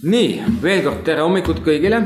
[0.00, 2.00] nii, veel kord tere hommikut kõigile.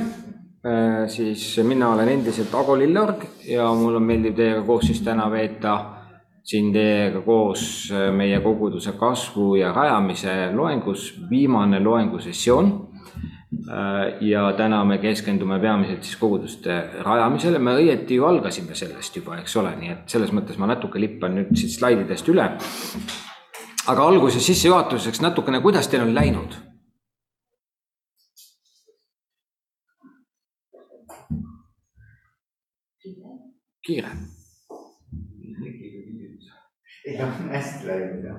[1.08, 5.74] siis mina olen endiselt Ago Lilleorg ja mul on meeldiv teiega koos siis täna veeta
[6.42, 12.72] siin teiega koos meie koguduse kasvu ja rajamise loengus, viimane loengusessioon.
[14.20, 19.56] ja täna me keskendume peamiselt siis koguduste rajamisele, me õieti ju algasime sellest juba, eks
[19.56, 22.50] ole, nii et selles mõttes ma natuke lippan nüüd siit slaididest üle.
[23.86, 26.63] aga alguses sissejuhatuseks natukene, kuidas teil on läinud
[33.87, 34.09] kiire.
[37.06, 38.37] ei noh, hästi läinud jah,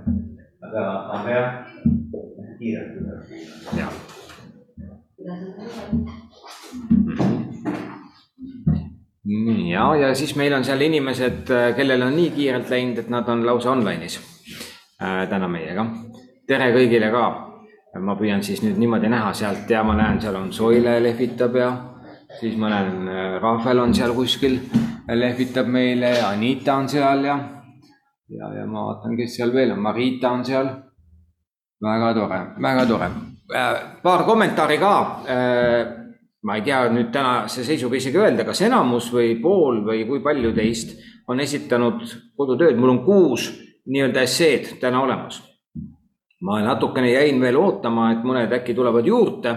[0.66, 0.86] aga,
[1.18, 1.52] aga jah,
[2.58, 3.22] kiirelt tuleb.
[3.78, 3.94] jah.
[9.70, 13.46] ja, ja siis meil on seal inimesed, kellel on nii kiirelt läinud, et nad on
[13.46, 15.86] lausa online'is äh, täna meiega.
[16.48, 17.26] tere kõigile ka.
[18.02, 21.70] ma püüan siis nüüd niimoodi näha sealt ja ma näen, seal on Soile lehvitab ja
[22.40, 23.08] siis ma näen,
[23.46, 24.58] Rahvel on seal kuskil
[25.14, 27.38] lehvitab meile ja Anita on seal ja,
[28.30, 30.70] ja, ja ma vaatan, kes seal veel on, Marita on seal.
[31.84, 33.10] väga tore, väga tore.
[34.04, 34.94] paar kommentaari ka.
[36.46, 40.54] ma ei tea nüüd tänase seisuga isegi öelda, kas enamus või pool või kui palju
[40.54, 40.94] teist
[41.28, 42.04] on esitanud
[42.38, 43.48] kodutööd, mul on kuus
[43.90, 45.42] nii-öelda esseed täna olemas.
[46.42, 49.56] ma natukene jäin veel ootama, et mõned äkki tulevad juurde.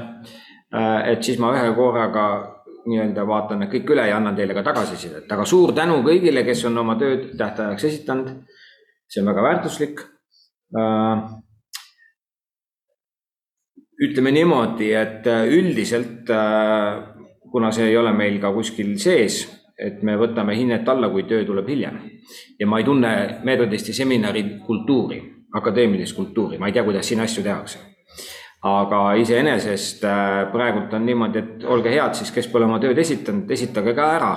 [1.05, 5.27] et siis ma ühe korraga nii-öelda vaatan need kõik üle ja annan teile ka tagasisidet,
[5.33, 8.31] aga suur tänu kõigile, kes on oma tööd tähtajaks esitanud.
[9.09, 10.01] see on väga väärtuslik.
[10.77, 11.23] Äh,
[14.05, 17.15] ütleme niimoodi, et äh, üldiselt, äh,
[17.51, 19.47] kuna see ei ole meil ka kuskil sees,
[19.79, 22.01] et me võtame hinnet alla, kui töö tuleb hiljem
[22.59, 25.23] ja ma ei tunne meetodisti seminari kultuuri,
[25.55, 27.98] akadeemilist kultuuri, ma ei tea, kuidas siin asju tehakse
[28.67, 33.51] aga iseenesest äh, praegult on niimoodi, et olge head siis, kes pole oma tööd esitanud,
[33.55, 34.33] esitage ka ära,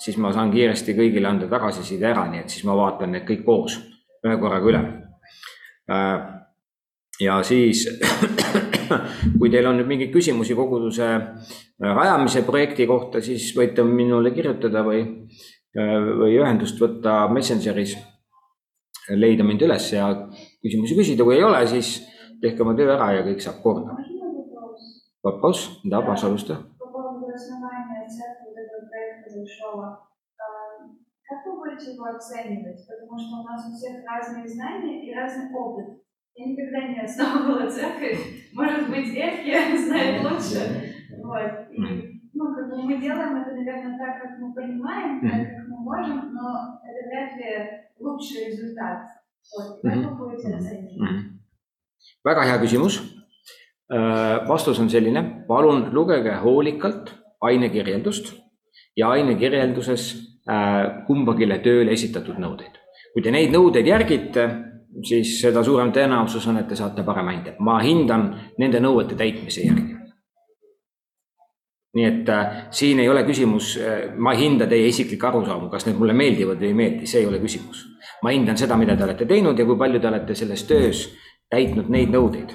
[0.00, 3.44] siis ma saan kiiresti kõigile anda tagasiside ära, nii et siis ma vaatan need kõik
[3.44, 3.76] koos
[4.24, 4.82] ühe korraga üle.
[5.92, 6.24] Äh,
[7.20, 7.84] ja siis,
[9.38, 11.12] kui teil on nüüd mingeid küsimusi koguduse
[11.76, 15.04] rajamise projekti kohta, siis võite minule kirjutada või,
[15.76, 17.98] äh, või ühendust võtta Messengeris,
[19.12, 20.08] leida mind üles ja
[20.64, 21.98] küsimusi küsida, kui ei ole, siis
[22.42, 23.96] tehke oma töö ära ja kõik saab korda.
[25.22, 25.80] Вопрос?
[25.82, 26.54] Да, пожалуйста.
[26.78, 30.06] По поводу основания церкви вот этого проекта большого,
[31.26, 32.86] как вы будете его оценивать?
[32.86, 35.98] Потому что у нас у всех разные знания и разный опыт.
[36.36, 38.52] Я никогда не основывала церковь.
[38.54, 40.94] Может быть, Эфки знает лучше.
[41.24, 41.72] Вот.
[41.72, 45.78] И, ну, как бы мы делаем это, наверное, так, как мы понимаем, так, как мы
[45.78, 49.02] можем, но это вряд ли лучший результат.
[49.56, 49.80] Вот.
[49.82, 51.35] Как вы будете оценивать?
[52.24, 53.02] Väga hea küsimus.
[54.48, 58.32] vastus on selline, palun lugege hoolikalt ainekirjeldust
[58.96, 60.08] ja ainekirjelduses
[61.06, 62.82] kumbagile tööle esitatud nõudeid.
[63.14, 64.48] kui te neid nõudeid järgite,
[65.04, 67.56] siis seda suurem tõenäosus on, et te saate parema hinde.
[67.60, 68.28] ma hindan
[68.58, 69.94] nende nõuete täitmise järgi.
[71.96, 75.86] nii et äh, siin ei ole küsimus äh,, ma ei hinda teie isiklikke arusaamu, kas
[75.86, 77.84] need mulle meeldivad või ei meeldi, see ei ole küsimus.
[78.22, 81.06] ma hindan seda, mida te olete teinud ja kui palju te olete selles töös
[81.50, 82.54] täitnud neid nõudeid,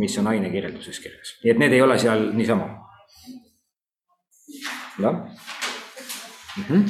[0.00, 2.68] mis on ainekirjelduses kirjas, nii et need ei ole seal niisama.
[5.00, 5.14] jah
[6.56, 6.64] mm.
[6.68, 6.84] -hmm.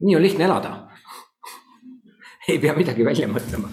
[0.00, 0.88] nii on lihtne elada.
[2.48, 3.68] ei pea midagi välja mõtlema,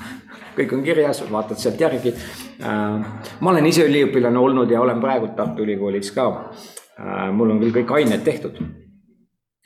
[0.56, 2.14] kõik on kirjas, vaatad sealt järgi.
[3.40, 6.52] ma olen ise üliõpilane olnud ja olen praegu Tartu Ülikoolis ka.
[7.32, 8.87] mul on küll kõik ained tehtud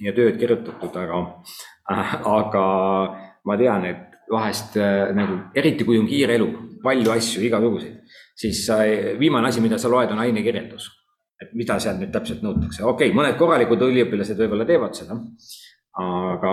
[0.01, 1.21] ja tööd kirjutatud, aga,
[2.31, 2.65] aga
[3.47, 4.77] ma tean, et vahest
[5.17, 6.47] nagu eriti kui on kiire elu,
[6.83, 8.79] palju asju, igasuguseid, siis sa,
[9.19, 10.89] viimane asi, mida sa loed, on ainekirjeldus.
[11.41, 15.15] et mida sealt nüüd täpselt nõutakse, okei okay,, mõned korralikud üliõpilased võib-olla teevad seda,
[15.97, 16.51] aga,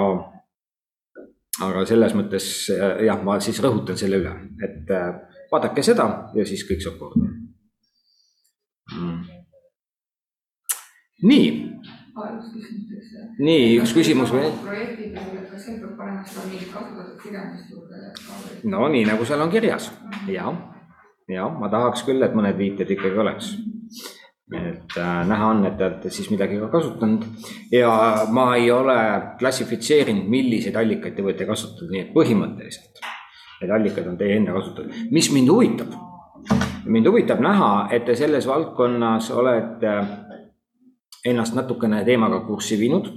[1.66, 2.46] aga selles mõttes
[3.04, 4.32] jah, ma siis rõhutan selle üle,
[4.64, 4.88] et
[5.52, 7.28] vaadake seda ja siis kõik saab korda.
[8.96, 9.20] Mm..
[11.28, 11.48] nii
[13.38, 14.52] nii, üks küsimus veel.
[14.64, 18.70] projekti puhul, et kas seal peab panema seda mingit kasutatud kirjandust juurde?
[18.74, 19.90] no nii nagu seal on kirjas
[20.32, 20.52] ja,
[21.32, 23.52] ja ma tahaks küll, et mõned viited ikkagi oleks.
[24.54, 27.26] et äh, näha on, et te olete siis midagi ka kasutanud
[27.74, 27.92] ja
[28.32, 28.98] ma ei ole
[29.38, 33.06] klassifitseerinud, milliseid allikaid te võite kasutada, nii et põhimõtteliselt
[33.60, 35.06] need allikad on teie enda kasutada.
[35.10, 35.94] mis mind huvitab?
[36.88, 39.94] mind huvitab näha, et te selles valdkonnas olete
[41.30, 43.08] ennast natukene teemaga kurssi viinud.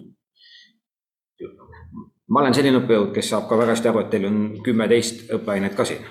[2.31, 5.73] ma olen selline õppejõud, kes saab ka väga hästi aru, et teil on kümme-teist õppeainet
[5.75, 6.05] ka siin,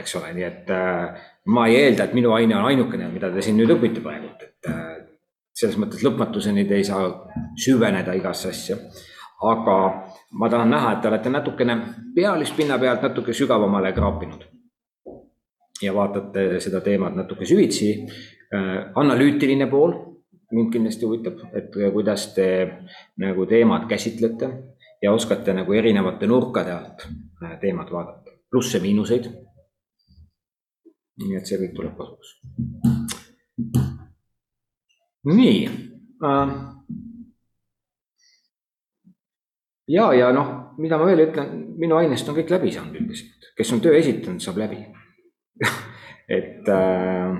[0.00, 1.20] eks ole, nii et äh,
[1.54, 4.66] ma ei eelda, et minu aine on ainukene, mida te siin nüüd õpite praegu, et
[4.66, 4.96] äh,
[5.54, 7.06] selles mõttes lõpmatuseni te ei saa
[7.64, 8.76] süveneda igasse asja.
[9.40, 9.76] aga
[10.36, 11.76] ma tahan näha, et te olete natukene
[12.14, 14.44] pealispinna pealt natuke sügavamale kraapinud.
[15.82, 18.06] ja vaatate seda teemat natuke süvitsi.
[18.94, 19.92] analüütiline pool
[20.52, 22.46] mind kindlasti huvitab, et kuidas te
[23.22, 24.50] nagu teemat käsitlete
[25.02, 27.06] ja oskate nagu erinevate nurkade alt
[27.60, 29.30] teemat vaadata, plusse-miinuseid.
[31.20, 32.36] nii et see kõik tuleb kasuks
[35.24, 35.68] nii
[36.24, 36.52] äh,.
[39.88, 43.72] ja, ja noh, mida ma veel ütlen, minu ainest on kõik läbi saanud üldiselt, kes
[43.76, 44.80] on töö esitanud, saab läbi
[46.38, 47.36] et äh,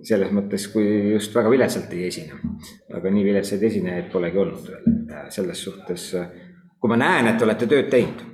[0.00, 2.38] selles mõttes, kui just väga viletsalt ei esine,
[2.96, 6.30] aga nii viletsaid esinejaid polegi olnud veel, et äh, selles suhtes, äh,
[6.80, 8.28] kui ma näen, et te olete tööd teinud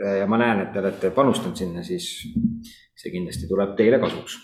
[0.00, 2.06] ja ma näen, et te olete panustanud sinna, siis
[2.96, 4.38] see kindlasti tuleb teile kasuks.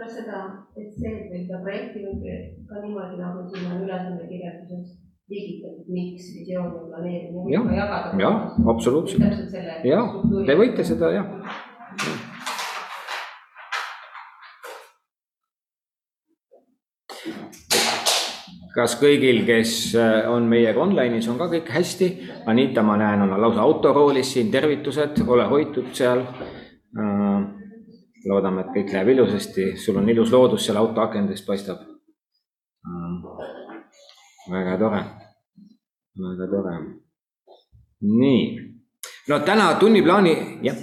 [0.00, 0.40] Kas seda,
[0.80, 2.24] et see, et meil seda projekti võib
[2.70, 4.96] ka niimoodi nagu siin on ülesande kirjelduses
[5.30, 7.76] liigitatud, miks visioon ja planeerimine.
[7.76, 8.38] jah, jah,
[8.72, 9.54] absoluutselt.
[9.86, 10.16] jah,
[10.48, 11.30] te võite seda jah.
[12.00, 12.29] ja..
[18.74, 22.10] Kas kõigil, kes äh, on meiega online'is, on ka kõik hästi?
[22.50, 27.38] Anita, ma näen, on lausa autoroolis siin, tervitused, ole hoitud seal äh,
[28.28, 31.86] loodame, et kõik läheb ilusasti, sul on ilus loodus seal auto akendest paistab.
[34.50, 35.00] väga tore,
[36.18, 36.74] väga tore.
[38.00, 38.42] nii,
[39.28, 40.34] no täna tunniplaani,
[40.64, 40.76] jah.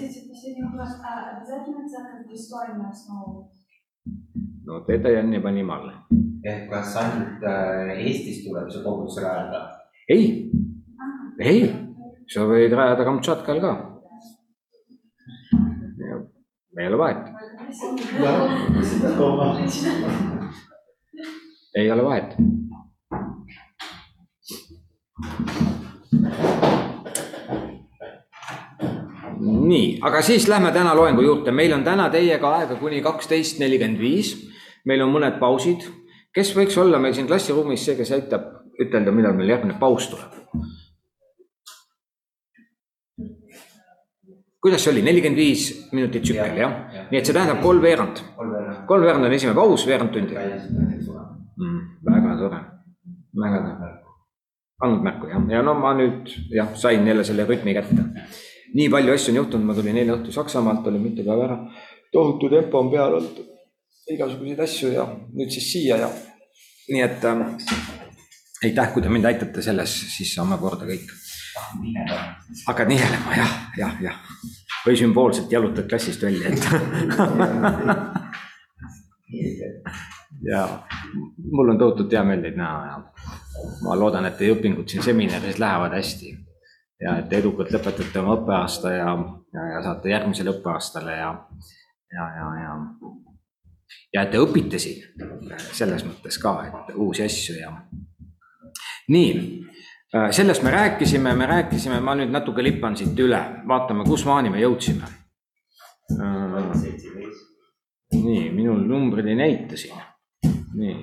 [4.66, 5.94] No teda Janni pani malle.
[6.44, 9.62] ehk kas ainult äh, Eestis tuleb see kogudus rajada?
[10.10, 10.50] ei,
[11.40, 11.68] ei,
[12.32, 13.76] sa võid rajada Kamtšatkal ka
[16.78, 17.18] ei ole vahet.
[21.76, 22.36] ei ole vahet.
[29.48, 34.00] Nii, aga siis lähme täna loengu juurde, meil on täna teiega aega kuni kaksteist nelikümmend
[34.00, 34.36] viis.
[34.86, 35.84] meil on mõned pausid,
[36.34, 38.46] kes võiks olla meil siin klassiruumis see, kes aitab
[38.80, 40.38] ütelda, millal meil järgmine paus tuleb
[44.68, 47.06] kuidas see oli, nelikümmend viis minutit tsükkel jah ja.?
[47.12, 48.20] nii et see tähendab kolmveerand.
[48.90, 51.80] kolmveerand on esimene paus, veerand tundi mm,.
[52.10, 52.60] väga tore,
[53.44, 53.94] väga tore.
[54.84, 58.10] andnud märku jah, ja no ma nüüd jah, sain jälle selle rütmi kätte.
[58.74, 61.58] Nii palju asju on juhtunud, ma tulin eile õhtul Saksamaalt, olin mitu päeva ära.
[62.12, 63.40] tohutu tempo on peal olnud,
[64.14, 66.10] igasuguseid asju ja nüüd siis siia ja
[66.90, 67.38] nii et äh,
[68.64, 71.08] aitäh, kui te mind aitate selles, siis saame korda kõik
[72.68, 74.18] hakkad nihelema jah, jah, jah.
[74.86, 76.64] või sümboolselt jalutad klassist välja, et
[80.52, 80.62] ja
[81.52, 82.98] mul on tohutult hea meel teid näha ja
[83.84, 86.34] ma loodan, et teie õpingud siin seminaris lähevad hästi.
[87.02, 89.14] Ja et edukalt lõpetate oma õppeaasta ja,
[89.54, 91.32] ja, ja saate järgmisele õppeaastale ja,
[92.14, 92.76] ja, ja, ja.
[94.16, 95.06] ja et te õpite siin
[95.72, 97.74] selles mõttes ka, et uusi asju ja.
[99.14, 99.32] nii
[100.16, 104.62] Äh, sellest me rääkisime, me rääkisime, ma nüüd natuke lippan siit üle, vaatame, kusmaani me
[104.62, 105.04] jõudsime.
[106.16, 106.54] Äh,
[108.16, 110.00] nii, minul numbrid ei näita siin.
[110.80, 110.96] nii.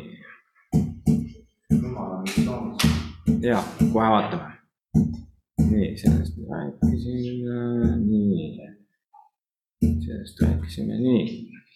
[3.45, 3.61] ja,
[3.93, 4.49] kohe vaatame.
[5.59, 7.59] Nii, sellest me rääkisime,
[8.05, 8.47] nii.
[10.07, 11.27] sellest rääkisime, nii,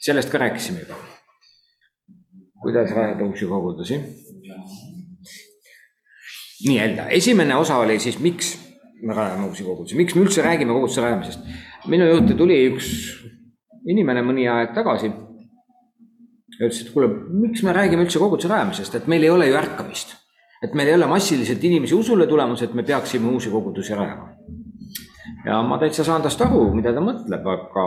[0.01, 0.95] sellest ka rääkisime juba.
[2.63, 4.01] kuidas rajada uusi kogudusi
[6.67, 8.59] nii-öelda, esimene osa oli siis, miks
[9.03, 11.41] me rajame uusi kogudusi, miks me üldse räägime koguduse rajamisest.
[11.87, 12.89] minu juurde tuli üks
[13.89, 15.11] inimene mõni aeg tagasi.
[16.59, 17.09] ütles, et kuule,
[17.39, 20.17] miks me räägime üldse koguduse rajamisest, et meil ei ole ju ärkamist.
[20.62, 24.35] Et meil ei ole massiliselt inimesi usule tulemas, et me peaksime uusi kogudusi rajama.
[25.47, 27.87] ja ma täitsa saan tast aru, mida ta mõtleb, aga,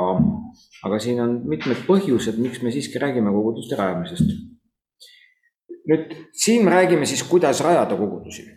[0.88, 4.34] aga siin on mitmed põhjused, miks me siiski räägime koguduste rajamisest.
[5.92, 8.48] nüüd siin me räägime siis, kuidas rajada kogudusi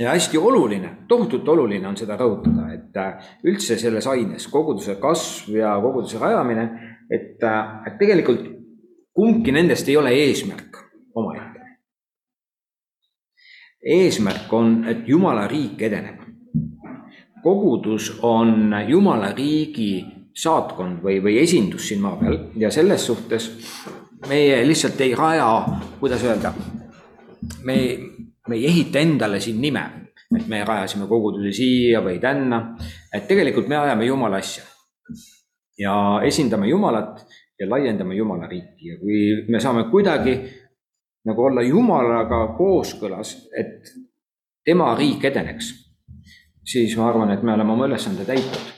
[0.00, 5.56] ja hästi oluline, tohutult oluline on seda rõhutada, et äh, üldse selles aines koguduse kasv
[5.56, 6.66] ja koguduse rajamine,
[7.10, 8.44] et, äh, et tegelikult
[9.16, 10.82] kumbki nendest ei ole eesmärk.
[13.82, 16.22] Eesmärk on, et Jumala riik edeneb.
[17.42, 20.04] kogudus on Jumala riigi
[20.34, 23.50] saatkond või, või esindus siin maa peal ja selles suhtes
[24.28, 25.66] meie lihtsalt ei raja,
[26.00, 26.52] kuidas öelda,
[27.62, 27.76] me
[28.48, 29.82] me ei ehita endale siin nime,
[30.36, 32.60] et me rajasime koguduse siia või tänna,
[33.14, 34.64] et tegelikult me ajame Jumala asja
[35.78, 37.26] ja esindame Jumalat
[37.60, 39.18] ja laiendame Jumala riiki ja kui
[39.48, 40.36] me saame kuidagi
[41.26, 43.92] nagu olla Jumalaga kooskõlas, et
[44.64, 45.72] tema riik edeneks,
[46.64, 48.74] siis ma arvan, et me oleme oma ülesande täitnud.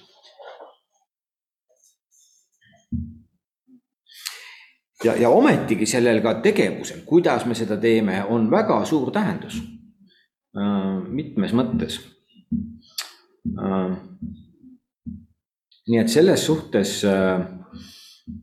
[5.05, 9.61] ja, ja ometigi sellel ka tegevusel, kuidas me seda teeme, on väga suur tähendus
[10.59, 12.01] äh, mitmes mõttes
[13.55, 13.95] äh,
[15.89, 17.41] nii et selles suhtes äh,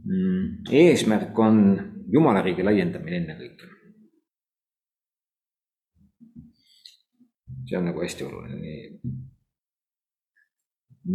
[0.04, 1.62] mm, eesmärk on
[2.14, 3.75] Jumala riigi laiendamine ennekõike.
[7.68, 9.14] See on nagu hästi oluline, nii,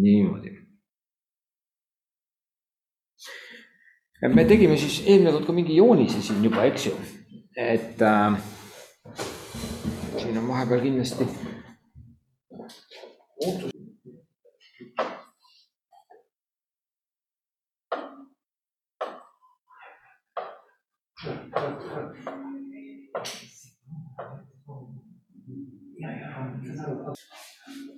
[0.02, 0.56] niimoodi.
[4.34, 6.94] me tegime siis eelmine kord ka mingi joonise siin juba, eks ju,
[7.56, 8.40] et äh,
[10.18, 11.28] siin on vahepeal kindlasti
[13.46, 13.70] ootus.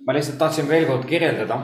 [0.05, 1.59] Ma lihtsalt tahtsin veel kord kirjeldada.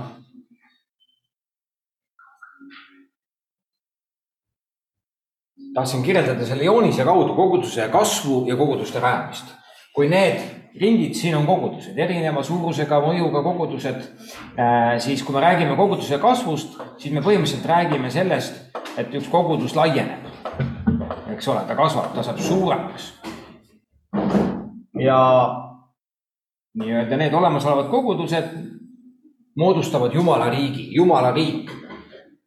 [5.74, 9.46] tahtsin kirjeldada selle joonise kaudu koguduse kasvu ja koguduste rajamist.
[9.94, 10.42] kui need
[10.80, 14.04] ringid siin on kogudused, erineva suurusega, mõjuga kogudused,
[15.02, 20.28] siis kui me räägime koguduse kasvust, siis me põhimõtteliselt räägime sellest, et üks kogudus laieneb.
[21.34, 23.14] eks ole, ta kasvab, ta saab suuremaks.
[25.00, 25.20] ja
[26.78, 28.50] nii-öelda need olemasolevad kogudused
[29.58, 31.72] moodustavad Jumala riigi, Jumala riik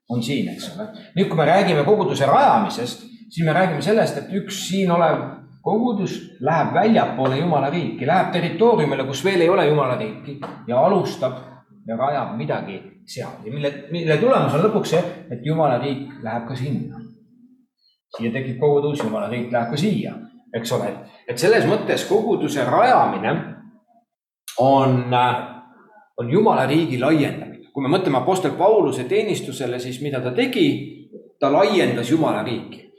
[0.09, 0.89] on siin, eks ole.
[1.17, 5.19] nüüd, kui me räägime koguduse rajamisest, siis me räägime sellest, et üks siin olev
[5.63, 10.39] kogudus läheb väljapoole Jumala riiki, läheb territooriumile, kus veel ei ole Jumala riiki
[10.69, 11.39] ja alustab
[11.87, 16.47] ja rajab midagi seal ja mille, mille tulemus on lõpuks see, et Jumala riik läheb
[16.49, 17.01] ka sinna.
[18.17, 20.13] siia tekib kogudus, Jumala riik läheb ka siia,
[20.55, 20.93] eks ole,
[21.27, 23.35] et, selles mõttes koguduse rajamine
[24.59, 25.05] on,
[26.17, 27.53] on Jumala riigi laiendamine.
[27.73, 30.69] kui me mõtleme Apostel Pauluse teenistusele, siis mida ta tegi?
[31.41, 32.93] ta laiendas Jumala riiki.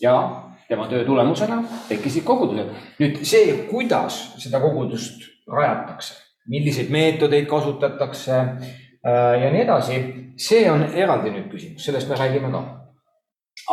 [0.00, 2.68] ja tema töö tulemusena tekkisid kogudused.
[2.98, 6.14] nüüd see, kuidas seda kogudust rajatakse,
[6.48, 9.98] milliseid meetodeid kasutatakse äh, ja nii edasi,
[10.36, 12.62] see on eraldi nüüd küsimus, sellest me räägime ka.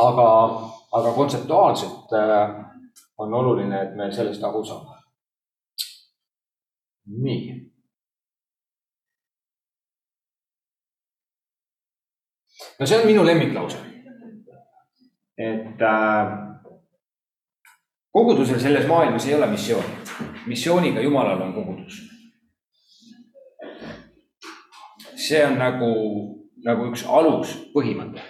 [0.07, 0.29] aga,
[0.91, 2.55] aga kontseptuaalselt äh,
[3.17, 4.98] on oluline, et me sellest aru saame
[7.09, 7.71] nii.
[12.79, 13.77] no see on minu lemmiklause.
[15.37, 16.27] et äh,
[18.11, 19.87] kogudusel selles maailmas ei ole missiooni.
[20.45, 22.01] missiooniga Jumalal on kogudus.
[25.15, 25.93] see on nagu,
[26.65, 28.21] nagu üks aluspõhimõte.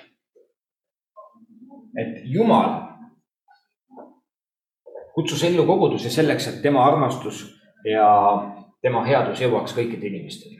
[1.97, 2.89] et Jumal
[5.13, 7.41] kutsus ellu koguduse selleks, et tema armastus
[7.83, 8.07] ja
[8.81, 10.59] tema headus jõuaks kõikide inimesteni.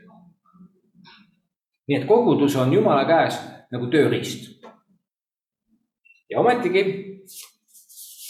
[1.88, 3.40] nii et kogudus on Jumala käes
[3.72, 4.50] nagu tööriist.
[6.30, 6.84] ja ometigi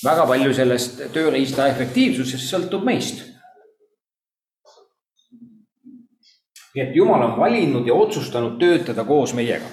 [0.04, 3.26] väga palju sellest tööriista efektiivsusest sõltub meist.
[6.74, 9.66] nii et Jumal on valinud ja otsustanud töötada koos meiega.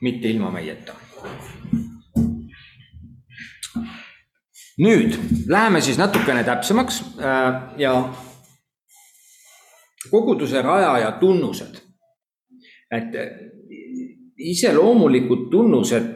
[0.00, 0.94] mitte ilma meieta
[4.78, 5.14] nüüd
[5.48, 7.92] läheme siis natukene täpsemaks äh, ja
[10.10, 11.80] koguduse rajaja tunnused.
[12.90, 13.26] et äh,
[14.38, 16.06] iseloomulikud tunnused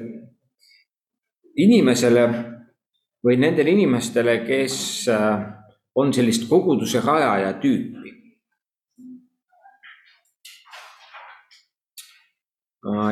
[1.57, 2.28] inimesele
[3.23, 5.42] või nendele inimestele, kes äh,
[5.95, 8.14] on sellist koguduse rajaja tüüpi.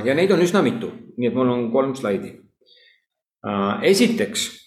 [0.05, 0.89] ja neid on üsna mitu,
[1.19, 2.33] nii et mul on kolm slaidi.
[3.83, 4.60] esiteks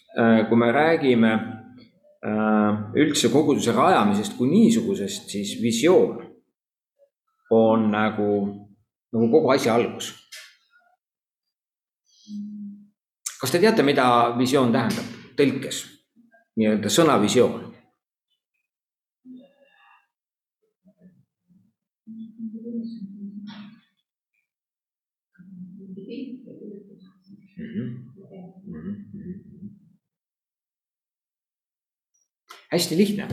[0.50, 6.22] kui me räägime äh, üldse koguduse rajamisest kui niisugusest, siis visioon
[7.54, 8.30] on nagu,
[9.14, 10.14] nagu kogu asja algus.
[13.44, 14.06] kas te teate, mida
[14.38, 15.82] visioon tähendab tõlkes,
[16.56, 17.74] nii-öelda sõna visioon?
[27.58, 28.14] Mm -hmm.
[32.74, 33.28] Hästi lihtne,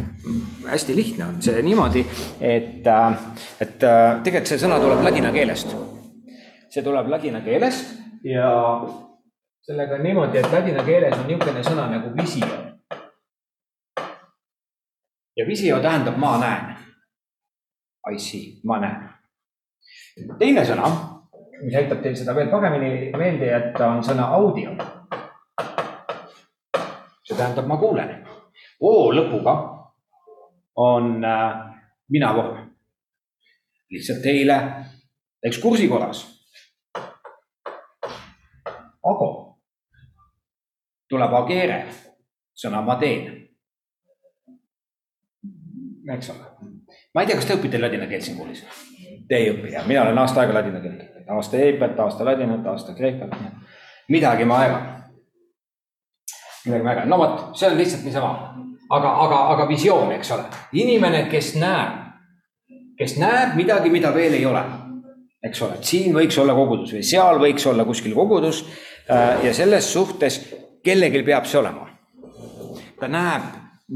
[0.67, 2.05] hästi lihtne on see niimoodi,
[2.41, 3.13] et, äh,
[3.61, 5.73] et äh, tegelikult see sõna tuleb ladina keelest.
[6.71, 7.95] see tuleb ladina keelest
[8.25, 8.51] ja
[9.65, 12.47] sellega on niimoodi, et ladina keeles on niisugune sõna nagu visio.
[15.37, 16.77] ja visio tähendab ma näen.
[18.13, 19.09] I see, ma näen.
[20.39, 20.91] teine sõna,
[21.63, 24.77] mis aitab teil seda veel paremini meelde jätta, on sõna audio.
[27.25, 28.30] see tähendab, ma kuulen.
[28.81, 29.55] O lõpuga
[30.81, 31.77] on äh,
[32.09, 32.67] mina vorm.
[33.91, 34.57] lihtsalt teile
[35.43, 36.25] ekskursi korras.
[39.03, 39.31] Ago
[41.11, 41.81] tuleb agere,
[42.55, 43.37] sõna ma teen.
[46.11, 46.47] eks ole,
[47.15, 48.65] ma ei tea, kas te õpite ladina keelt siin koolis?
[49.29, 52.67] Te ei õpi jah, mina olen aasta aega ladina keelt õppinud, aasta heibet, aasta ladinat,
[52.67, 53.37] aasta kreekat.
[54.09, 54.89] midagi ma aegan.
[56.65, 58.33] midagi aegan, no vot, see on lihtsalt niisama,
[58.91, 61.99] aga, aga, aga visioon, eks ole, inimene, kes näeb,
[62.99, 64.65] kes näeb midagi, mida veel ei ole
[65.41, 68.65] eks ole, et siin võiks olla kogudus või seal võiks olla kuskil kogudus
[69.09, 70.41] ja selles suhtes
[70.85, 71.89] kellelgi peab see olema.
[73.01, 73.47] ta näeb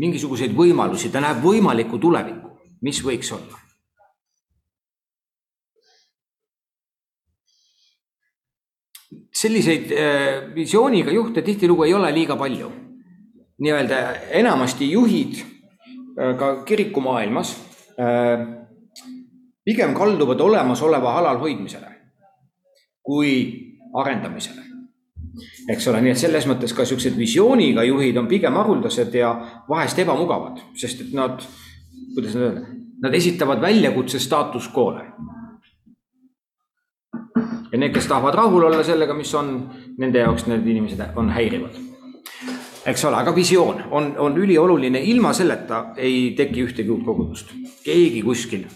[0.01, 3.61] mingisuguseid võimalusi, ta näeb võimalikku tulevikku, mis võiks olla.
[9.35, 12.71] selliseid äh, visiooniga juhte tihtilugu ei ole liiga palju.
[13.63, 14.03] Nii-öelda
[14.41, 17.57] enamasti juhid äh, ka kirikumaailmas
[17.99, 18.47] äh,
[19.65, 21.93] pigem kalduvad olemasoleva alal hoidmisele
[23.05, 23.33] kui
[23.95, 24.65] arendamisele
[25.69, 29.33] eks ole, nii et selles mõttes ka siuksed visiooniga juhid on pigem haruldased ja
[29.69, 31.43] vahest ebamugavad, sest et nad,
[32.15, 32.67] kuidas nüüd öelda,
[33.05, 35.07] nad esitavad väljakutse staatus quo'le.
[37.73, 39.57] ja need, kes tahavad rahul olla sellega, mis on,
[39.99, 41.81] nende jaoks need inimesed on häirivad.
[42.87, 47.53] Eks ole, aga visioon on, on ülioluline, ilma selleta ei teki ühtegi uut kogudust.
[47.85, 48.67] keegi kuskil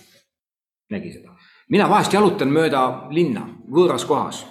[0.91, 1.35] nägi seda.
[1.69, 4.47] mina vahest jalutan mööda linna võõras kohas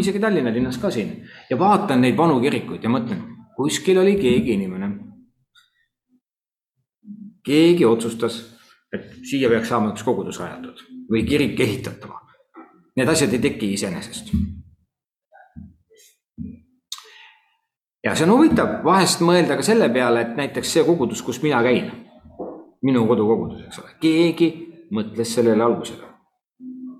[0.00, 3.22] isegi Tallinna linnas ka siin ja vaatan neid vanu kirikuid ja mõtlen,
[3.56, 4.90] kuskil oli keegi inimene.
[7.44, 8.38] keegi otsustas,
[8.92, 10.78] et siia peaks saama üks kogudus rajatud
[11.12, 12.22] või kirik ehitatama.
[12.96, 14.30] Need asjad ei teki iseenesest.
[18.04, 21.62] Ja see on huvitav vahest mõelda ka selle peale, et näiteks see kogudus, kus mina
[21.64, 21.90] käin,
[22.84, 24.50] minu kodukogudus, eks ole, keegi
[24.94, 26.12] mõtles sellele algusele.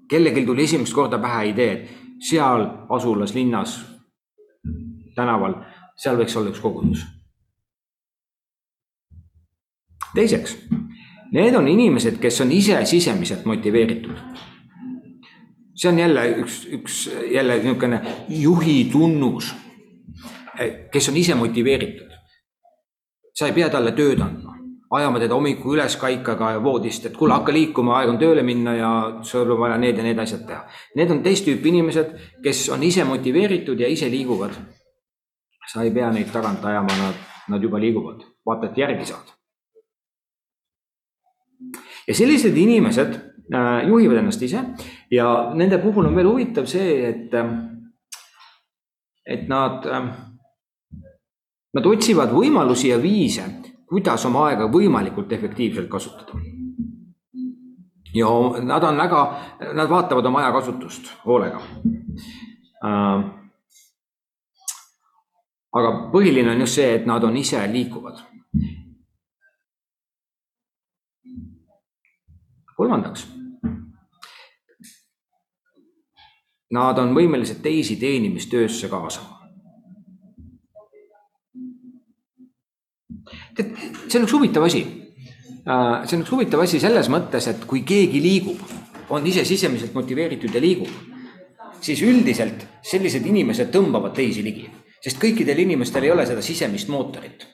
[0.09, 3.79] kellelgi tuli esimest korda pähe idee, et seal asulas, linnas,
[5.17, 5.57] tänaval,
[5.97, 7.05] seal võiks olla üks kogudus.
[10.15, 10.57] teiseks,
[11.35, 14.17] need on inimesed, kes on ise sisemiselt motiveeritud.
[15.75, 19.55] see on jälle üks, üks jälle niisugune juhi tunnus,
[20.93, 22.11] kes on ise motiveeritud.
[23.35, 24.55] sa ei pea talle tööd andma
[24.97, 28.91] ajama teda hommikul üles kaikaga voodist, et kuule, hakka liikuma, aeg on tööle minna ja
[29.27, 30.63] sul on vaja need ja need asjad teha.
[30.99, 32.13] Need on teist tüüpi inimesed,
[32.45, 34.55] kes on ise motiveeritud ja ise liiguvad.
[35.65, 39.33] sa ei pea neid tagant ajama, nad, nad juba liiguvad, vaata, et järgi saad.
[42.07, 43.15] ja sellised inimesed
[43.55, 44.61] äh, juhivad ennast ise
[45.11, 47.33] ja nende puhul on veel huvitav see, et,
[49.25, 50.11] et nad äh,,
[51.75, 53.45] nad otsivad võimalusi ja viise
[53.95, 56.41] kuidas oma aega võimalikult efektiivselt kasutada.
[58.15, 58.27] ja
[58.63, 59.21] nad on väga,
[59.75, 61.61] nad vaatavad oma ajakasutust hoolega.
[62.87, 63.25] Äh,
[65.79, 68.23] aga põhiline on just see, et nad on ise liikuvad.
[72.75, 73.29] kolmandaks.
[76.75, 79.34] Nad on võimelised teisi teenimistöösse kaasama.
[83.57, 83.73] Tead,
[84.09, 84.83] see on üks huvitav asi.
[85.65, 88.61] Äh, see on üks huvitav asi selles mõttes, et kui keegi liigub,
[89.15, 90.93] on ise sisemiselt motiveeritud ja liigub,
[91.85, 94.69] siis üldiselt sellised inimesed tõmbavad teisi ligi,
[95.05, 97.51] sest kõikidel inimestel ei ole seda sisemist mootorit.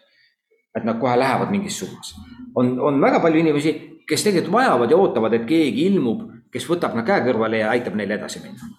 [0.70, 2.14] et nad kohe lähevad mingis suunas.
[2.54, 3.72] on, on väga palju inimesi,
[4.06, 7.94] kes tegelikult vajavad ja ootavad, et keegi ilmub, kes võtab nad käe kõrvale ja aitab
[7.98, 8.70] neil edasi minna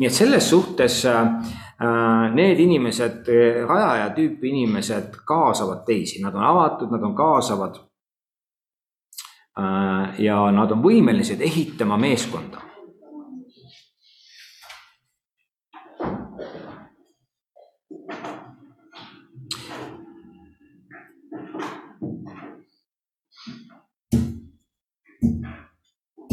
[0.00, 3.28] nii et selles suhtes äh, äh, need inimesed,
[3.68, 7.76] rajaja tüüpi inimesed kaasavad teisi, nad on avatud, nad on kaasavad.
[9.60, 12.64] Äh, ja nad on võimelised ehitama meeskonda.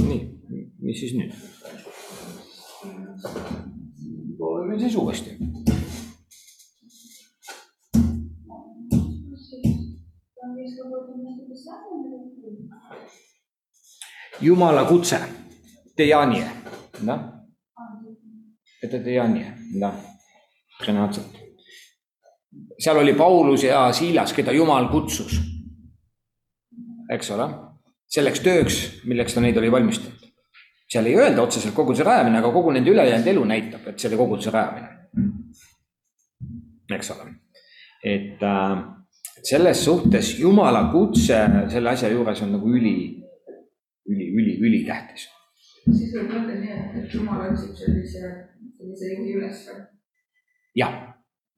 [0.07, 0.19] nii,
[0.79, 1.56] mis siis nüüd?
[4.75, 5.23] gdzieś uwieźć.
[14.41, 15.19] Jumala kutse,
[15.95, 16.49] teanie,
[17.01, 17.15] da?
[18.81, 19.89] Te teanie, da,
[20.83, 21.37] sõnaotseselt.
[22.79, 25.39] seal oli Paulus ja Siilas, keda Jumal kutsus,
[27.09, 27.47] eks ole,
[28.13, 30.26] selleks tööks, milleks ta neid oli valmistanud
[30.91, 34.19] seal ei öelda otseselt koguduse rajamine, aga kogu nende ülejäänud elu näitab, et see oli
[34.19, 34.93] koguduse rajamine.
[36.95, 37.25] eks ole,
[38.03, 38.77] et äh,
[39.43, 42.95] selles suhtes Jumala kutse selle asja juures on nagu üli,
[44.07, 45.27] üli, üli, ülitähtis.
[45.87, 48.31] siis võib mõelda nii, et, Jumal otsib sellise,
[48.77, 49.83] sellise juhi üles või?
[50.83, 50.95] jah,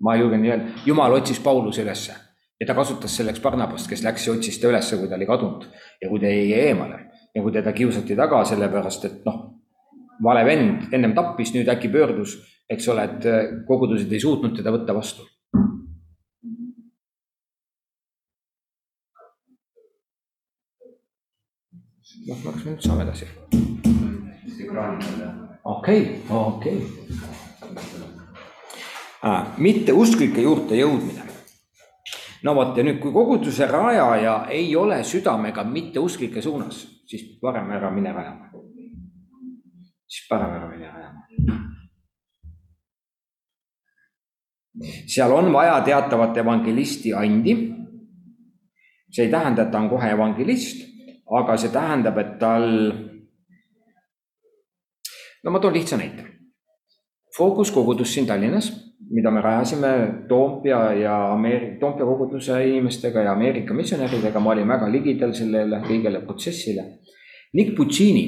[0.06, 2.18] ma julgen nii öelda, Jumal otsis Pauluse ülesse
[2.60, 5.70] ja ta kasutas selleks Barnabast, kes läks ja otsis ta ülesse, kui ta oli kadunud
[6.02, 9.42] ja kui ta jäi eemale ja kui teda kiusati taga sellepärast, et noh,
[10.24, 12.38] vale vend ennem tappis, nüüd äkki pöördus,
[12.70, 15.28] eks ole, et kogudused ei suutnud teda võtta vastu.
[22.30, 23.26] noh, kas me nüüd saame edasi?
[25.63, 26.78] okei okei
[29.24, 29.42] okay.
[29.58, 31.26] mitteusklike juurde jõudmine.
[32.44, 37.91] no vot ja nüüd, kui koguduse rajaja ei ole südamega mitteusklike suunas, siis parem ära
[37.91, 38.50] mine rajama.
[40.08, 41.26] siis parem ära mine rajama.
[45.08, 47.56] seal on vaja teatavat evangelisti andi.
[49.12, 50.86] see ei tähenda, et ta on kohe evangelist,
[51.39, 52.67] aga see tähendab, et tal
[55.43, 56.29] no ma toon lihtsa näite.
[57.39, 58.69] Fookuskogudus siin Tallinnas,
[59.10, 59.88] mida me rajasime
[60.28, 66.21] Toompea ja Ameerika, Toompea koguduse inimestega ja Ameerika missionäridega, ma olin väga ligidal sellele kõigele
[66.25, 66.86] protsessile.
[67.54, 68.25] Nick Puccini,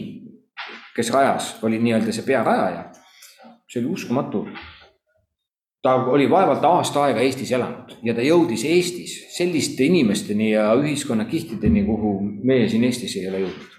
[0.95, 2.85] kes rajas, oli nii-öelda see pearajaja.
[3.67, 4.47] see oli uskumatu.
[5.81, 11.83] ta oli vaevalt aasta aega Eestis elanud ja ta jõudis Eestis selliste inimesteni ja ühiskonnakihtideni,
[11.85, 13.71] kuhu meie siin Eestis ei ole jõudnud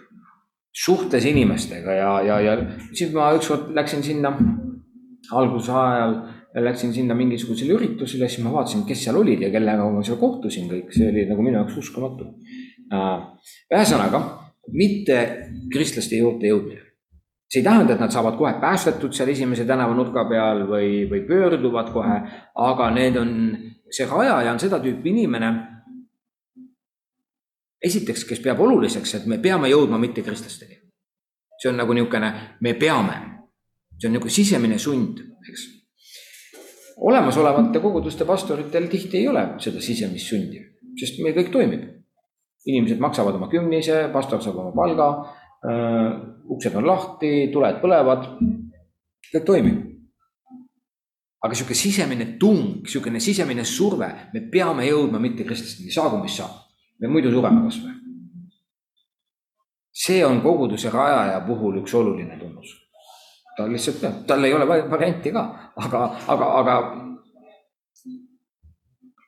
[0.73, 2.57] suhtles inimestega ja, ja, ja
[2.92, 4.33] siis ma ükskord läksin sinna
[5.31, 6.15] alguse ajal,
[6.55, 10.69] läksin sinna mingisugusele üritusele, siis ma vaatasin, kes seal olid ja kellega ma seal kohtusin
[10.71, 12.29] kõik, see oli nagu minu jaoks uskumatu.
[13.73, 14.21] ühesõnaga,
[14.77, 15.19] mitte
[15.73, 16.89] kristlaste juurde jõudmine.
[17.53, 21.93] see ei tähenda, et nad saavad kohe päästetud seal esimese tänavanurga peal või, või pöörduvad
[21.93, 22.21] kohe,
[22.55, 23.33] aga need on,
[23.91, 25.51] see rajaja on seda tüüpi inimene
[27.83, 30.79] esiteks, kes peab oluliseks, et me peame jõudma mittekristlasteni.
[31.63, 32.29] see on nagu niisugune,
[32.61, 33.17] me peame,
[34.03, 35.69] see on nagu sisemine sund, eks.
[37.07, 40.59] olemasolevate koguduste pastoritel tihti ei ole seda sisemist sundi,
[40.99, 41.88] sest meil kõik toimib.
[42.67, 45.07] inimesed maksavad oma kümnise, pastor saab oma palga
[45.67, 46.11] äh,,
[46.51, 48.29] uksed on lahti, tuled põlevad,
[49.33, 49.81] kõik toimib
[51.43, 56.62] aga sihuke sisemine tung, sihukene sisemine surve, me peame jõudma mittekristlasteni, saagu mis saab
[57.03, 57.99] me muidu sureme kasvõi.
[59.93, 62.71] see on koguduse rajaja puhul üks oluline tunnus.
[63.57, 65.45] Ta lihtsalt, tal ei ole varianti ka,
[65.77, 66.03] aga,
[66.35, 66.77] aga, aga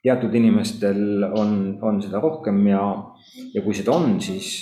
[0.05, 2.83] teatud inimestel on, on seda rohkem ja,
[3.55, 4.59] ja kui seda on, siis,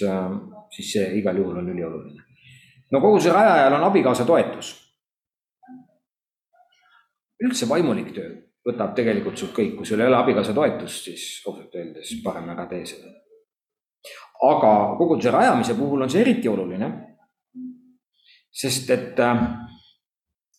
[0.76, 2.22] siis see igal juhul on ülioluline.
[2.92, 4.78] no koguduse rajajal on abikaasa toetus.
[7.42, 8.30] üldse vaimulik töö
[8.66, 12.68] võtab tegelikult sult kõik, kui sul ei ole abikaasa toetust, siis ausalt öeldes parem ära
[12.70, 13.10] tee seda.
[14.42, 16.90] aga koguduse rajamise puhul on see eriti oluline.
[18.52, 19.42] Sest et äh,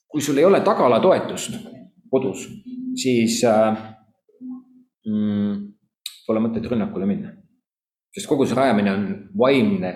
[0.08, 1.58] kui sul ei ole tagala toetust
[2.12, 2.48] kodus,
[3.00, 3.78] siis äh,
[5.06, 5.62] mm,
[6.28, 7.34] pole mõtet rünnakule minna.
[8.14, 9.94] sest koguduse rajamine on vaimne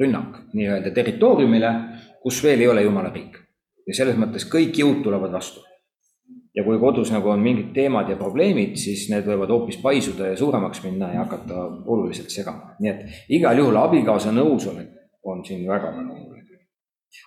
[0.00, 1.72] rünnak nii-öelda territooriumile,
[2.22, 3.36] kus veel ei ole jumala riik.
[3.86, 5.60] ja selles mõttes kõik jõud tulevad vastu
[6.54, 10.36] ja kui kodus nagu on mingid teemad ja probleemid, siis need võivad hoopis paisuda ja
[10.36, 14.92] suuremaks minna ja hakata oluliselt segama, nii et igal juhul abikaasa nõusolek
[15.24, 16.31] on siin väga-väga oluline.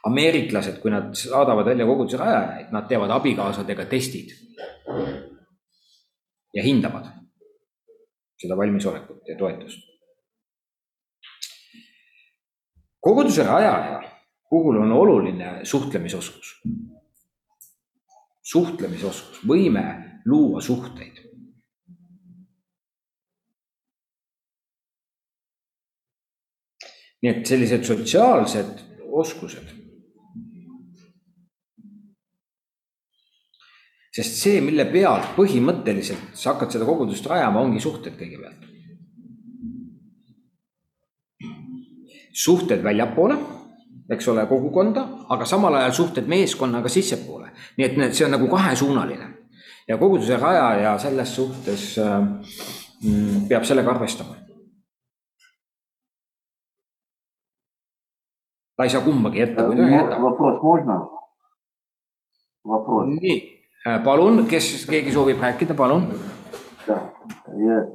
[0.05, 4.33] Ameeriklased, kui nad saadavad välja koguduse rajajaid, nad teevad abikaasadega testid.
[6.55, 7.09] ja hindavad
[8.39, 9.79] seda valmisolekut ja toetust.
[12.99, 14.01] koguduse rajaja
[14.49, 16.55] puhul on oluline suhtlemisoskus
[18.45, 19.85] suhtlemisoskus, võime
[20.25, 21.23] luua suhteid.
[27.25, 28.81] nii et sellised sotsiaalsed
[29.23, 29.73] oskused.
[34.15, 38.71] sest see, mille pealt põhimõtteliselt sa hakkad seda kogudust rajama, ongi suhted kõigepealt.
[42.35, 43.35] suhted väljapoole
[44.09, 47.49] eks ole, kogukonda, aga samal ajal suhted meeskonnaga sissepoole.
[47.77, 49.27] nii et see on nagu kahesuunaline
[49.87, 52.19] ja koguduse rajaja selles suhtes äh,
[53.03, 54.37] mm, peab sellega arvestama.
[58.75, 60.21] Ta ei saa kumbagi jätta, kui ta ühe jätab.
[60.21, 61.09] Вопрос можно?
[62.63, 63.07] Вопрос.
[63.07, 63.37] nii,
[64.03, 66.07] palun, kes, keegi soovib rääkida, palun.
[67.57, 67.87] Я,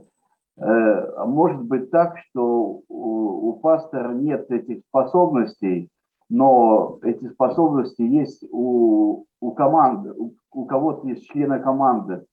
[1.26, 5.88] может быть так, что у, у пастора нет этих способностей,
[6.28, 12.24] но эти способности есть у, у команды, у, у кого-то есть члена команды.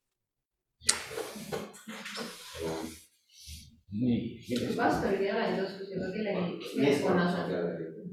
[3.92, 4.76] nii.
[4.78, 8.07] pastoril ei ole neid oskusi, aga kellegi meeskonnas on.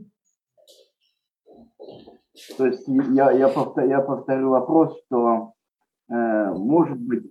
[2.56, 5.52] То есть я, я, повторю, я повторю вопрос, что
[6.08, 7.30] э, может быть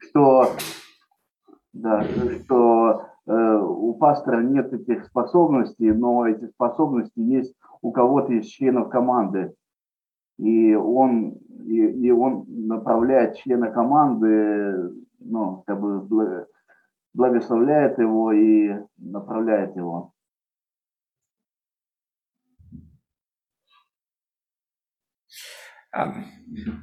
[0.00, 0.52] что,
[1.72, 8.46] да, что э, у пастора нет этих способностей, но эти способности есть у кого-то из
[8.46, 9.54] членов команды.
[10.38, 16.46] И он, и, и он направляет члена команды, ну, как бы
[17.17, 20.13] благословляет его и направляет его.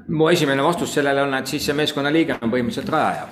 [0.09, 3.27] mu esimene vastus sellele on , et siis see meeskonnaliige on põhimõtteliselt rajaja .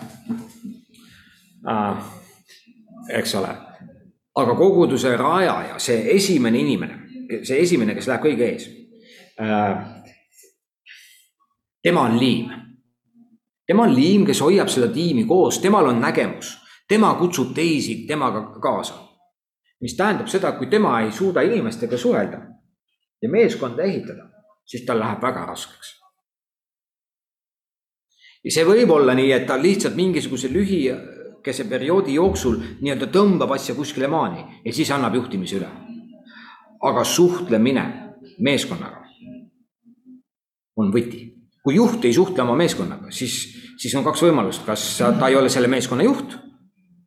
[3.14, 3.52] eks ole ,
[4.34, 6.98] aga koguduse rajaja , see esimene inimene ,
[7.44, 8.68] see esimene , kes läheb kõige ees .
[11.82, 12.50] tema on liim .
[13.66, 16.56] tema on liim , kes hoiab seda tiimi koos , temal on nägemus ,
[16.93, 18.93] tema kutsub teisi temaga kaasa.
[19.81, 22.37] mis tähendab seda, kui tema ei suuda inimestega suhelda
[23.21, 24.29] ja meeskonda ehitada,
[24.65, 25.89] siis tal läheb väga raskeks.
[28.43, 33.75] ja see võib olla nii, et ta lihtsalt mingisuguse lühikese perioodi jooksul nii-öelda tõmbab asja
[33.75, 35.71] kuskile maani ja siis annab juhtimise üle.
[36.91, 37.87] aga suhtlemine
[38.39, 39.01] meeskonnaga
[40.77, 41.25] on võti.
[41.63, 43.41] kui juht ei suhtle oma meeskonnaga, siis,
[43.81, 46.39] siis on kaks võimalust, kas ta ei ole selle meeskonna juht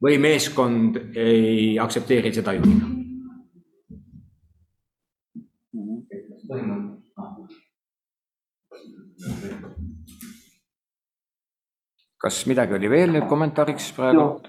[0.03, 2.93] või meeskond ei aktsepteeri seda juhina.
[12.27, 14.41] kas midagi oli veel nüüd kommentaariks praegu?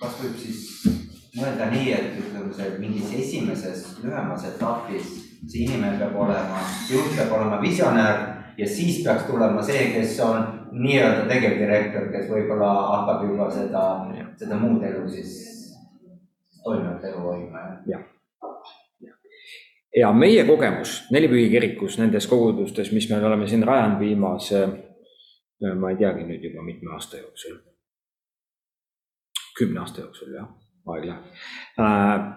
[0.00, 0.60] kas võib siis
[1.38, 5.08] mõelda nii, et ütleme, see mingis esimeses lühemas etapis
[5.46, 8.22] see inimene peab olema, juht peab olema visionäär
[8.58, 13.84] ja siis peaks tulema see, kes on nii-öelda tegevdirektor, kes võib-olla hakkab juba seda,
[14.40, 15.34] seda muud elu siis,
[16.64, 18.00] toimivat elu hoidma ja
[19.96, 24.66] ja meie kogemus Nelipühi kirikus nendes kogudustes, mis me oleme siin rajanud viimase,
[25.80, 27.58] ma ei teagi nüüd juba mitme aasta jooksul.
[29.58, 30.48] kümne aasta jooksul jah,
[30.86, 32.32] aeg läheb.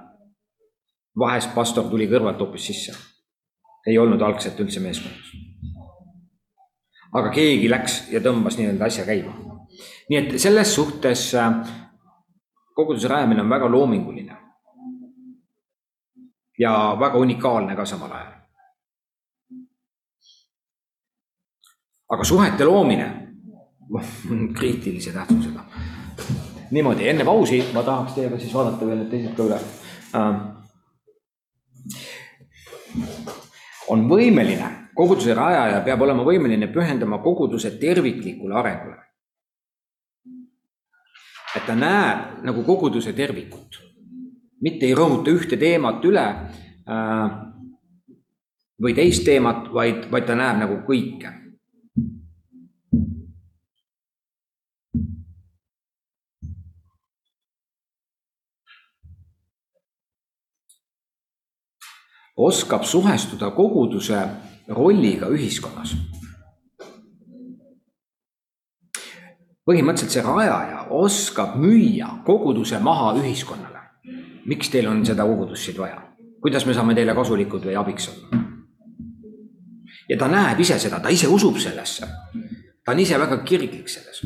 [1.20, 2.96] vahest pastor tuli kõrvalt hoopis sisse.
[3.88, 5.51] ei olnud algselt üldse meeskonnas.
[7.14, 9.34] Aga keegi läks ja tõmbas nii-öelda asja käima.
[10.10, 11.54] nii et selles suhtes äh,
[12.76, 14.38] koguduse rajamine on väga loominguline
[16.60, 18.34] ja väga unikaalne ka samal ajal.
[22.10, 23.12] aga suhete loomine
[24.32, 25.66] on kriitilise tähtsusega.
[26.72, 29.60] niimoodi, enne pausi ma tahaks teiega siis vaadata veel need teised ka üle.
[33.92, 38.98] On võimeline, koguduse rajaja peab olema võimeline pühendama koguduse terviklikule arengule.
[41.56, 43.92] et ta näeb nagu koguduse tervikut
[44.62, 47.34] mitte ei rõhuta ühte teemat üle äh,
[48.82, 51.34] või teist teemat, vaid, vaid ta näeb nagu kõike.
[62.48, 64.22] Oskab suhestuda koguduse
[64.70, 65.96] rolliga ühiskonnas.
[69.66, 73.72] põhimõtteliselt see rajaja oskab müüa koguduse maha ühiskonnale
[74.46, 76.02] miks teil on seda kogudust siin vaja,
[76.42, 78.42] kuidas me saame teile kasulikud või abiks olla.
[80.10, 82.08] ja ta näeb ise seda, ta ise usub sellesse.
[82.86, 84.22] ta on ise väga kirglik selles.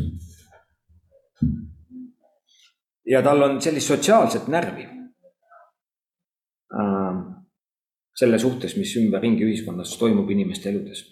[3.06, 4.90] ja tal on sellist sotsiaalset närvi.
[8.16, 11.04] Selle suhtes, mis ümberringi ühiskonnas toimub inimeste eludes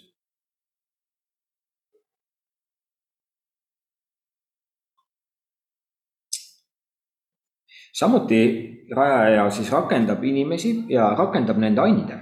[7.94, 8.40] samuti
[8.96, 12.20] rajaja siis rakendab inimesi ja rakendab nende ande.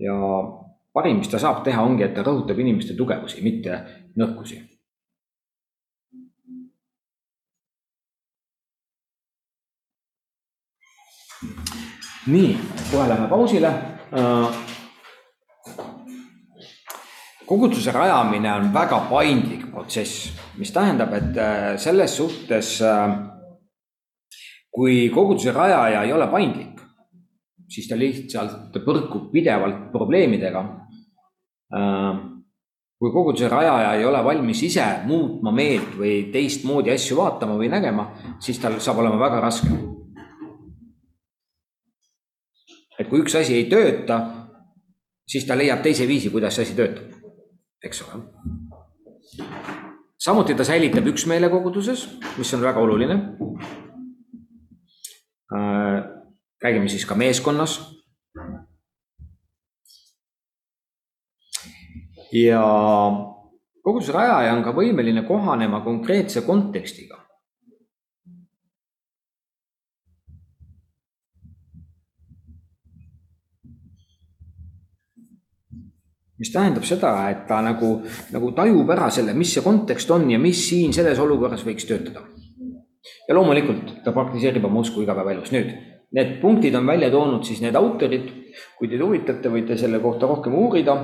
[0.00, 0.14] ja
[0.92, 3.82] parim, mis ta saab teha, ongi, et ta rõhutab inimeste tugevusi, mitte
[4.16, 4.62] nõrkusi.
[12.26, 12.52] nii,
[12.90, 13.74] kohe lähme pausile
[17.50, 23.16] koguduse rajamine on väga paindlik protsess, mis tähendab, et äh, selles suhtes, äh,
[24.70, 26.78] kui koguduse rajaja ei ole paindlik,
[27.66, 30.62] siis ta lihtsalt põrkub pidevalt probleemidega.
[31.74, 32.22] Äh,
[33.00, 38.12] kui koguduse rajaja ei ole valmis ise muutma meelt või teistmoodi asju vaatama või nägema,
[38.38, 39.74] siis tal saab olema väga raske.
[43.00, 44.20] Et kui üks asi ei tööta,
[45.24, 47.20] siis ta leiab teise viisi, kuidas see asi töötab
[47.82, 48.22] eks ole.
[50.18, 52.06] samuti ta säilitab üksmeele koguduses,
[52.38, 53.16] mis on väga oluline.
[55.50, 56.04] Äh,
[56.62, 58.00] räägime siis ka meeskonnas.
[62.32, 62.62] ja
[63.82, 67.19] koguduse rajaja on ka võimeline kohanema konkreetse kontekstiga.
[76.40, 77.98] Mis tähendab seda, et ta nagu,
[78.32, 82.24] nagu tajub ära selle, mis see kontekst on ja mis siin selles olukorras võiks töötada.
[83.28, 85.52] ja loomulikult ta praktiseerib oma usku igapäevaelus.
[85.52, 85.74] nüüd,
[86.16, 88.32] need punktid on välja toonud siis need autorid,
[88.78, 90.96] kui teid huvitate, võite selle kohta rohkem uurida.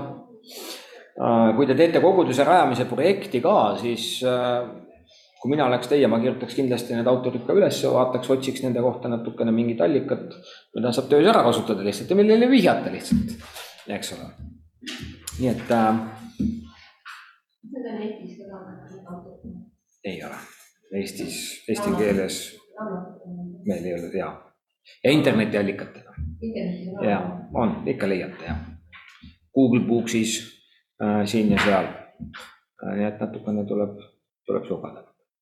[1.17, 4.67] Äh, kui te teete koguduse rajamise projekti ka, siis äh,
[5.41, 9.09] kui mina oleks teie, ma kirjutaks kindlasti need autorid ka üles, vaataks, otsiks nende kohta
[9.13, 10.37] natukene mingit allikat,
[10.77, 13.33] mida saab töös ära kasutada lihtsalt ja millele vihjata lihtsalt,
[13.97, 14.29] eks ole
[15.39, 15.99] nii et äh,.
[20.05, 20.37] Ei ole,
[20.95, 22.37] Eestis, eesti keeles
[23.67, 24.29] meil ei ole ja,
[25.05, 26.15] ja internetiallikatega.
[27.11, 27.19] ja
[27.55, 28.61] on, ikka leiate jah.
[29.55, 30.39] Google Booksis
[31.03, 32.95] äh, siin ja seal äh,.
[32.97, 33.99] nii et natukene tuleb,
[34.47, 35.06] tuleb lugeda